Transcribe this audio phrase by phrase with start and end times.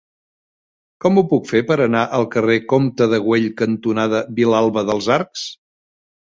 [1.03, 5.47] Com ho puc fer per anar al carrer Comte de Güell cantonada Vilalba dels Arcs?